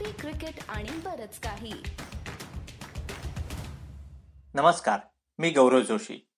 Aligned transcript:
Coffee 0.00 0.12
cricket 0.12 0.54
आणि 0.68 0.90
बरच 0.90 1.38
काही. 1.38 1.72
नमस्कार 4.54 5.00
मी 5.38 5.50
गौरव 5.50 5.80
जोशी. 5.80 6.28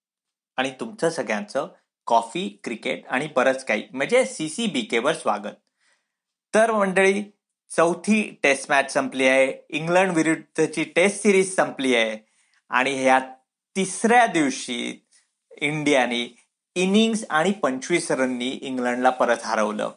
आणि 0.56 0.71
तुमचं 0.80 1.11
सगळ्यांचं 1.11 1.69
कॉफी 2.06 2.61
क्रिकेट 2.64 3.06
आणि 3.06 3.29
बरंच 3.37 3.64
काही 3.64 3.83
म्हणजे 3.93 4.25
सी 4.25 4.48
सी 4.48 4.67
बी 4.67 4.80
केवर 4.80 5.12
स्वागत. 5.12 5.54
तर 6.54 6.72
मंडळी 6.72 7.22
चौथी 7.77 8.38
टेस्ट 8.43 8.70
मॅच 8.70 8.93
संपली 8.93 9.27
आहे. 9.27 9.52
इंग्लंड 9.68 10.12
विरुद्धची 10.12 10.84
टेस्ट 10.84 11.22
सिरीज 11.22 11.56
संपली 11.56 11.94
आहे. 11.94 12.18
आणि 12.70 13.02
ह्या 13.02 13.18
तिसऱ्या 13.76 14.26
दिवशी 14.26 15.06
इंडियाने 15.58 16.36
इनिंग्स 16.74 17.24
आणि 17.30 17.52
पंचवीस 17.52 18.10
रननी 18.10 18.48
इंग्लंडला 18.48 19.10
परत 19.10 19.38
हरवलं. 19.44 19.90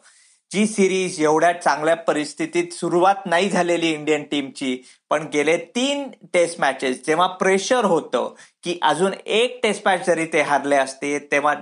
जी 0.52 0.66
सिरीज 0.66 1.20
एवढ्या 1.20 1.52
चांगल्या 1.52 1.94
परिस्थितीत 1.96 2.72
सुरुवात 2.72 3.26
नाही 3.26 3.48
झालेली 3.48 3.88
इंडियन 3.90 4.22
टीमची 4.22 4.76
पण 5.10 5.26
गेले 5.32 5.56
तीन 5.74 6.08
टेस्ट 6.34 6.60
मॅचेस 6.60 7.00
जेव्हा 7.06 7.26
प्रेशर 7.36 7.84
होतं 7.84 8.34
की 8.64 8.78
अजून 8.82 9.12
एक 9.26 9.58
टेस्ट 9.62 9.82
मॅच 9.86 10.06
जरी 10.06 10.26
ते 10.26 10.40
हारले 10.40 10.76
असते 10.76 11.18
तेव्हा 11.32 11.54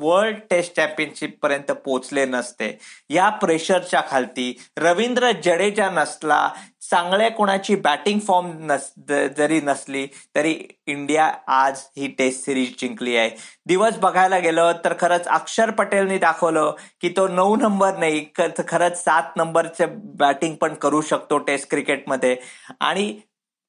वर्ल्ड 0.00 0.38
टेस्ट 0.50 0.74
चॅम्पियनशिप 0.76 1.38
पर्यंत 1.42 1.72
पोहोचले 1.84 2.24
नसते. 2.24 2.78
या 3.10 3.28
प्रेशरच्या 3.28 4.02
खालती 4.08 4.52
रवींद्र 4.78 5.30
जडेजा 5.44 5.90
नसला 5.90 6.48
चांगल्या 6.90 7.30
कोणाची 7.30 7.74
बॅटिंग 7.76 8.18
फॉर्म 8.20 8.50
नस 8.70 8.90
जरी 9.38 9.60
नसली 9.60 10.06
तरी 10.36 10.54
इंडिया 10.86 11.30
आज 11.46 11.80
ही 11.96 12.06
टेस्ट 12.08 12.44
सिरीज 12.44 12.74
जिंकली 12.80 13.16
आहे. 13.16 13.30
दिवस 13.66 13.98
बघायला 13.98 14.38
गेलं 14.38 14.72
तर 14.84 14.94
खरंच 15.00 15.26
अक्षर 15.28 15.70
पटेलनी 15.70 16.18
दाखवलं 16.18 16.72
की 17.00 17.08
तो 17.08 17.28
नऊ 17.28 17.56
नंबर 17.56 17.96
नाही 17.96 18.24
खरंच 18.68 19.02
सात 19.04 19.36
नंबरचे 19.36 19.86
बॅटिंग 20.18 20.54
पण 20.54 20.74
करू 20.74 21.00
शकतो 21.02 21.38
टेस्ट 21.38 21.70
क्रिकेटमध्ये 21.70 22.36
आणि 22.80 23.14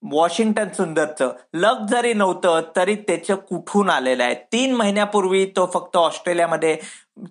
वॉशिंग्टन 0.03 0.69
सुंदरचं 0.69 1.31
लक 1.53 1.79
जरी 1.89 2.13
नव्हतं 2.13 2.61
तरी 2.75 2.95
त्याचं 2.95 3.35
कुठून 3.35 3.89
आलेलं 3.89 4.23
आहे? 4.23 4.35
तीन 4.51 4.73
महिन्यापूर्वी 4.75 5.45
तो 5.45 5.65
फक्त 5.73 5.97
ऑस्ट्रेलियामध्ये 5.97 6.77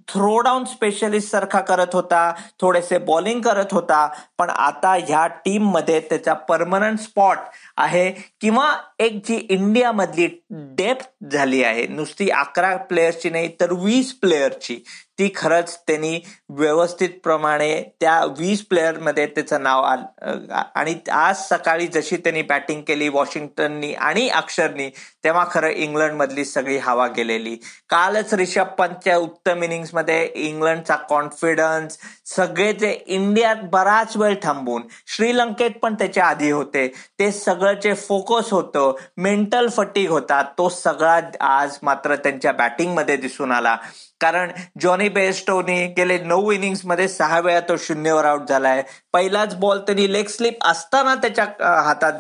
थ्रो 0.09 0.39
डाऊन 0.41 0.65
स्पेशलिस्ट 0.65 1.31
सारखा 1.31 1.61
करत 1.61 1.95
होता 1.95 2.33
थोडेसे 2.61 2.99
बॉलिंग 2.99 3.41
करत 3.41 3.73
होता 3.73 4.07
पण 4.39 4.51
आता 4.51 4.95
ह्या 5.09 5.27
टीममध्ये 5.45 6.01
त्याचा 6.01 6.33
परमनंट 6.49 6.99
स्पॉट 6.99 7.39
आहे. 7.77 8.11
किंवा 8.41 8.73
एक 8.99 9.21
जी 9.29 9.37
इंडियामधली 9.51 10.29
डेप्थ 10.51 11.09
झाली 11.33 11.63
आहे 11.65 11.87
नुसती 11.87 12.29
अकरा 12.31 12.77
प्लेयरची 12.77 13.31
नाही 13.31 13.49
तर 13.61 13.73
वीस 13.73 14.13
प्लेयरची 14.13 14.83
ती 15.19 15.29
खरंच 15.37 15.77
त्यांनी 15.87 16.19
व्यवस्थित 16.49 17.11
प्रमाणे 17.25 17.83
त्या 18.01 18.19
वीस 18.39 18.65
प्लेयरमध्ये 18.67 19.27
त्याचं 19.27 19.63
नाव 19.63 19.83
आलं 19.83 20.63
आणि 20.75 20.95
आज 21.13 21.37
सकाळी 21.49 21.87
जशी 21.87 22.17
त्यांनी 22.17 22.43
बॅटिंग 22.43 22.83
केली 22.83 23.09
वॉशिंग्टननी 23.09 23.93
आणि 23.95 24.29
अक्षरनी 24.29 24.89
तेव्हा 25.25 25.45
खरं 25.51 25.69
इंग्लंड 25.69 26.13
मधली 26.13 26.45
सगळी 26.45 26.77
हवा 26.77 27.07
गेलेली. 27.07 27.55
कालच 27.89 28.35
रिषभ 28.35 28.75
पंतच्या 28.79 29.17
उत्तम 29.19 29.63
इनिंग्समध्ये 29.75 30.25
इंग्लंडचा 30.35 30.97
कॉन्फिडन्स 31.09 31.97
सगळे 32.27 32.73
जे 32.73 32.91
इंडियात 33.07 33.57
बराच 33.73 34.17
वेळ 34.17 34.35
थांबून 34.43 34.83
श्रीलंकेत 35.17 35.71
पण 35.83 35.95
त्याच्या 35.95 36.27
आधी 36.27 36.51
होते. 36.51 36.87
ते 37.19 37.31
सगळं 37.33 37.73
जे 37.83 37.95
फोकस 37.95 38.53
होतं 38.53 38.95
मेंटल 39.17 39.69
फटीक 39.69 40.11
होता. 40.11 40.43
तो 40.59 40.69
सगळा 40.69 41.21
आज 41.41 41.79
मात्र 41.83 42.17
त्यांच्या 42.17 42.53
बॅटिंगमध्ये 42.53 43.17
दिसून 43.17 43.53
आला. 43.53 43.77
कारण 44.21 44.51
जॉनी 44.81 45.09
बेस्टोनी 45.09 45.87
गेले 45.97 46.19
नऊ 46.19 46.51
इनिंग्समध्ये 46.53 47.09
सहा 47.09 47.41
वेळा 47.41 47.61
तो 47.69 47.77
शून्यवर 47.77 48.25
आउट 48.25 48.49
झालाय. 48.49 48.83
पहिलाच 49.13 49.55
बॉल 49.57 49.79
त्यांनी 49.79 50.13
लेग 50.13 50.27
स्लिप 50.29 50.65
असताना 50.67 51.15
त्याच्या 51.15 51.45
हातात 51.83 52.13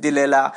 दिलेला. 0.00 0.48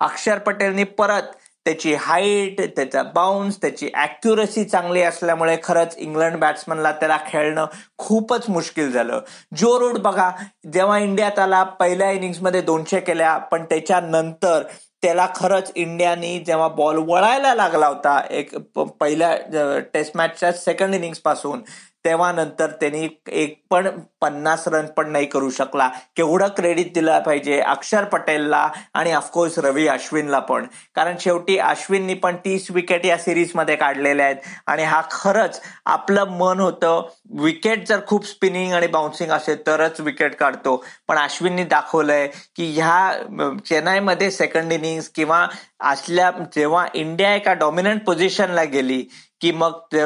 अक्षर 0.00 0.38
पटेलनी 0.38 0.84
परत 0.84 1.22
त्याची 1.66 1.94
हाईट 1.94 2.60
त्याचा 2.76 3.02
बाउन्स 3.14 3.60
त्याची 3.60 3.88
अॅक्युरसी 3.94 4.64
चांगली 4.64 5.02
असल्यामुळे 5.02 5.56
खरंच 5.64 5.94
इंग्लंड 5.98 6.36
बॅट्समनला 6.36 6.92
त्याला 6.92 7.18
खेळणं 7.28 7.66
खूपच 7.98 8.48
मुश्किल 8.48 8.90
झालं. 8.92 9.20
जो 9.56 9.78
रूट 9.80 9.98
बघा 9.98 10.30
जेव्हा 10.72 10.98
इंडियात 10.98 11.38
आला 11.38 11.62
पहिल्या 11.80 12.10
इनिंग्समध्ये 12.10 12.60
दोनशे 12.62 13.00
केल्या 13.00 13.36
पण 13.38 13.64
त्याच्यानंतर 13.64 14.62
त्याला 15.02 15.26
खरंच 15.36 15.70
इंडियानी 15.74 16.38
जेव्हा 16.38 16.66
बॉल 16.68 16.98
वळायला 17.08 17.54
लागला 17.54 17.86
होता 17.86 18.20
एक 18.30 18.54
पहिल्या 19.00 19.78
टेस्ट 19.94 20.16
मॅचच्या 20.16 20.52
सेकंड 20.52 20.94
इनिंग्सपासून 20.94 21.60
तेव्हा 22.04 22.30
नंतर 22.32 22.70
त्यांनी 22.80 23.08
एक 23.28 23.60
पण 23.70 23.88
पन्नास 24.20 24.66
रन 24.68 24.86
पण 24.96 25.10
नाही 25.10 25.26
करू 25.26 25.50
शकला. 25.50 25.88
केवढं 26.16 26.48
क्रेडिट 26.56 26.92
दिलं 26.94 27.18
पाहिजे? 27.22 27.60
अक्षर 27.60 28.04
पटेलला 28.04 28.68
आणि 28.94 29.12
ऑफकोर्स 29.12 29.58
रवी 29.58 29.86
अश्विनला 29.88 30.38
पण. 30.38 30.66
कारण 30.94 31.16
शेवटी 31.20 31.56
अश्विननी 31.58 32.14
पण 32.14 32.36
तीस 32.44 32.70
विकेट 32.70 33.06
या 33.06 33.18
सिरीजमध्ये 33.18 33.76
काढलेल्या 33.76 34.26
आहेत. 34.26 34.36
आणि 34.66 34.84
हा 34.84 35.00
खरंच 35.10 35.60
आपलं 35.86 36.30
मन 36.30 36.60
होतं 36.60 37.08
विकेट 37.40 37.86
जर 37.88 38.00
खूप 38.06 38.26
स्पिनिंग 38.26 38.72
आणि 38.72 38.86
बाउन्सिंग 38.86 39.30
असेल 39.30 39.66
तरच 39.66 40.00
विकेट 40.00 40.34
काढतो. 40.36 40.76
पण 41.08 41.18
अश्विननी 41.18 41.64
दाखवलंय 41.64 42.26
की 42.56 42.70
ह्या 42.74 43.58
चेन्नईमध्ये 43.66 44.30
सेकंड 44.30 44.72
इनिंग्स 44.72 45.08
किंवा 45.08 45.46
असल्या 45.80 46.30
जेव्हा 46.56 46.86
इंडिया 46.94 47.34
एका 47.34 47.52
डॉमिनंट 47.54 48.04
पोझिशनला 48.04 48.64
गेली 48.64 49.04
की 49.42 49.52
मग 49.52 49.96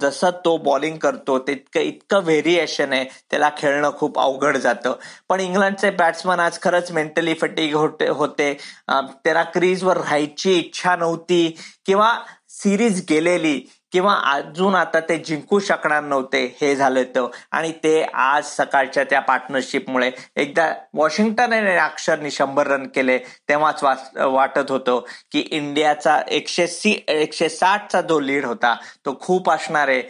जसं 0.00 0.30
तो 0.44 0.56
बॉलिंग 0.56 0.96
करतो 0.98 1.38
तितकं 1.38 1.80
इतकं 1.80 2.22
व्हेरिएशन 2.24 2.92
आहे. 2.92 3.04
त्याला 3.30 3.50
खेळणं 3.58 3.90
खूप 3.98 4.18
अवघड 4.18 4.56
जातं. 4.56 4.92
पण 5.28 5.40
इंग्लंडचे 5.40 5.90
बॅट्समन 5.90 6.40
आज 6.40 6.60
खरंच 6.62 6.92
मेंटली 6.92 7.34
फटीग 7.34 7.74
होते 7.74 8.08
होते. 8.08 8.52
त्याला 8.88 9.42
क्रीजवर 9.42 9.96
राहायची 9.96 10.58
इच्छा 10.58 10.96
नव्हती. 10.96 11.56
किंवा 11.86 12.18
सिरीज 12.48 13.04
गेलेली. 13.10 13.60
किंवा 13.94 14.14
अजून 14.26 14.74
आता 14.74 15.00
ते 15.08 15.16
जिंकू 15.26 15.58
शकणार 15.60 16.02
नव्हते 16.02 16.44
हे 16.60 16.74
झालं 16.76 17.02
तर. 17.14 17.26
आणि 17.52 17.70
ते 17.84 18.02
आज 18.02 18.46
सकाळच्या 18.46 19.04
त्या 19.10 19.20
पार्टनरशिपमुळे 19.20 20.10
एकदा 20.36 20.72
वॉशिंग्टन 20.94 21.52
आणि 21.52 21.76
अक्षरनी 21.76 22.30
शंभर 22.30 22.66
रन 22.66 22.86
केले 22.94 23.18
तेव्हाच 23.48 23.84
वाटत 23.84 24.70
होतं 24.70 25.00
की 25.32 25.46
इंडियाचा 25.50 26.20
एकशे 26.28 26.66
सी 26.66 26.98
एकशे 27.08 27.48
साठचा 27.48 28.00
जो 28.00 28.20
लीड 28.20 28.44
होता 28.46 28.74
तो 29.06 29.18
खूप 29.20 29.50
असणार 29.50 29.88
आहे. 29.88 30.02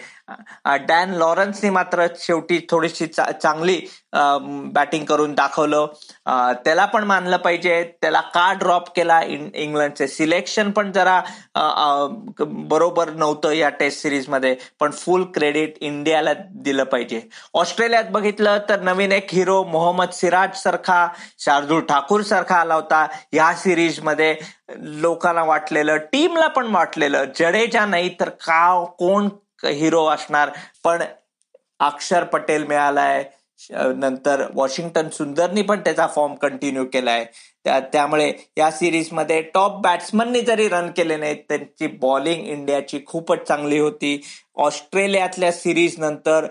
डॅन 0.89 1.11
लॉरन्सने 1.15 1.71
मात्र 1.71 2.07
शेवटी 2.19 2.59
थोडीशी 2.71 3.07
चांगली 3.07 3.81
बॅटिंग 4.75 5.05
करून 5.05 5.33
दाखवलं. 5.35 5.87
त्याला 6.65 6.85
पण 6.87 7.05
मानलं 7.05 7.37
पाहिजे. 7.37 7.83
त्याला 8.01 8.21
का 8.35 8.53
ड्रॉप 8.61 8.89
केला 8.97 9.21
इंग्लंडचे? 9.23 10.07
सिलेक्शन 10.09 10.71
पण 10.71 10.93
जरा 10.93 11.21
बरोबर 12.41 13.11
नव्हतं 13.11 13.53
या 13.53 13.71
टेस्ट 13.81 14.03
सिरीजमध्ये 14.03 14.55
पण 14.81 14.91
फुल 14.91 15.25
क्रेडिट 15.35 15.75
इंडियाला 15.81 16.33
दिलं 16.65 16.85
पाहिजे. 16.85 17.21
ऑस्ट्रेलियात 17.55 18.05
बघितलं 18.11 18.59
तर 18.69 18.81
नवीन 18.81 19.13
एक 19.13 19.27
हिरो 19.33 19.63
मोहम्मद 19.65 20.11
सिराज 20.13 20.57
सारखा 20.57 21.07
शार्दूल 21.39 21.81
ठाकूर 21.81 22.23
सारखा 22.23 22.57
आला 22.57 22.75
होता. 22.75 23.07
या 23.33 23.53
सिरीजमध्ये 23.55 24.35
लोकांना 24.79 25.45
वाटलेलं 25.45 25.97
टीमला 26.13 26.47
पण 26.49 26.75
वाटलेलं 26.75 27.25
जडेजा 27.39 27.87
नाही 27.87 28.09
तर 28.21 28.29
का 28.29 28.85
कोण 28.99 29.29
हिरो 29.65 30.07
असणार? 30.07 30.51
पण 30.85 31.03
अक्षर 31.81 32.25
पटेल 32.25 32.65
मिळालाय. 32.67 33.25
नंतर 33.73 34.45
वॉशिंग्टन 34.55 35.09
सुंदरनी 35.13 35.63
पण 35.63 35.81
त्याचा 35.81 36.07
फॉर्म 36.07 36.35
कंटिन्यू 36.35 36.85
केलाय. 36.93 37.25
त्यामुळे 37.67 38.33
या 38.59 38.71
सिरीजमध्ये 38.71 39.41
टॉप 39.55 39.81
बॅट्समननी 39.83 40.41
जरी 40.41 40.69
रन 40.69 40.91
केले 40.97 41.17
नाहीत 41.17 41.37
त्यांची 41.49 41.87
बॉलिंग 42.01 42.47
इंडियाची 42.47 43.01
खूपच 43.07 43.47
चांगली 43.49 43.79
होती. 43.79 44.21
ऑस्ट्रेलियातल्या 44.57 45.53
सिरीज 45.53 45.99
नंतर 45.99 46.47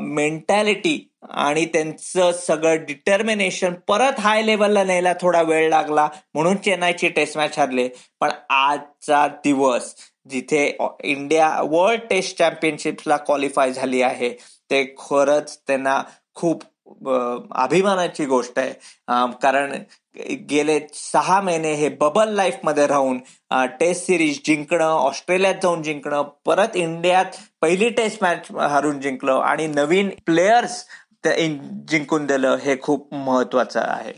मेंटॅलिटी 0.00 0.98
आणि 1.22 1.64
त्यांचं 1.64 2.32
सगळं 2.32 2.84
डिटर्मिनेशन 2.86 3.74
परत 3.88 4.20
हाय 4.20 4.42
लेवलला 4.42 4.84
न्यायला 4.84 5.12
थोडा 5.20 5.42
वेळ 5.42 5.68
लागला 5.70 6.08
म्हणून 6.34 6.56
चेन्नईची 6.56 7.08
टेस्ट 7.08 7.36
मॅच 7.38 7.58
हरले. 7.58 7.88
पण 8.20 8.30
आजचा 8.50 9.26
दिवस 9.44 9.94
जिथे 10.30 10.66
इंडिया 11.04 11.50
वर्ल्ड 11.64 12.00
टेस्ट 12.10 12.38
चॅम्पियनशिपला 12.38 13.16
क्वालिफाय 13.16 13.72
झाली 13.72 14.02
आहे 14.02 14.30
ते 14.70 14.84
खरंच 14.98 15.58
त्यांना 15.66 16.02
खूप 16.38 16.62
अभिमानाची 17.54 18.24
गोष्ट 18.26 18.58
आहे. 18.58 18.72
कारण 19.42 19.72
गेले 20.50 20.78
सहा 20.94 21.40
महिने 21.40 21.72
हे 21.74 21.88
बबल 22.00 22.32
लाईफमध्ये 22.34 22.86
राहून 22.86 23.18
टेस्ट 23.80 24.06
सिरीज 24.06 24.40
जिंकणं 24.44 24.84
ऑस्ट्रेलियात 24.84 25.54
जाऊन 25.62 25.82
जिंकणं 25.82 26.22
परत 26.46 26.76
इंडियात 26.76 27.36
पहिली 27.60 27.88
टेस्ट 27.90 28.22
मॅच 28.22 28.50
हरून 28.70 29.00
जिंकलं 29.00 29.40
आणि 29.40 29.66
नवीन 29.66 30.10
प्लेयर्स 30.26 30.84
जिंकून 31.26 32.26
दिलं 32.26 32.56
हे 32.62 32.76
खूप 32.82 33.14
महत्वाचं 33.14 33.80
आहे. 33.80 34.12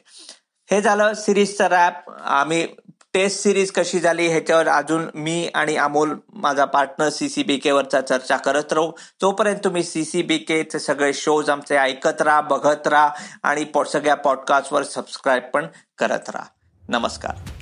हे 0.70 0.80
झालं 0.80 1.14
सिरीजचं 1.14 1.66
रॅप. 1.66 2.10
आम्ही 2.10 2.66
टेस्ट 3.14 3.40
सिरीज 3.40 3.70
कशी 3.70 4.00
झाली 4.00 4.26
ह्याच्यावर 4.26 4.68
अजून 4.68 5.06
मी 5.14 5.48
आणि 5.54 5.76
अमोल 5.76 6.14
माझा 6.34 6.64
पार्टनर 6.64 7.08
सीसीबीके 7.08 7.72
वरचा 7.72 8.00
चर्चा 8.00 8.36
करत 8.36 8.72
राहू. 8.72 8.92
तोपर्यंत 9.20 9.58
तुम्ही 9.64 9.82
सीसीबीकेचे 9.82 10.78
सगळे 10.78 11.12
शोज 11.12 11.50
आमचे 11.50 11.76
ऐकत 11.76 12.22
राहा 12.22 12.40
बघत 12.40 12.86
राहा 12.86 13.10
आणि 13.42 13.64
सगळ्या 13.86 14.14
पॉडकास्टवर 14.14 14.82
सबस्क्राईब 14.82 15.42
पण 15.54 15.66
करत 15.98 16.30
राहा. 16.30 16.44
नमस्कार. 16.88 17.59